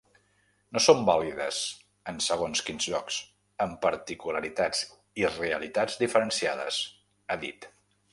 No 0.75 0.81
són 0.83 1.01
vàlides 1.09 1.57
en 2.13 2.21
segons 2.27 2.63
quins 2.69 2.87
llocs, 2.93 3.17
amb 3.65 3.77
particularitats 3.83 4.81
i 5.25 5.29
realitats 5.35 5.99
diferenciades, 6.05 6.81
ha 7.35 7.39
dit. 7.45 7.69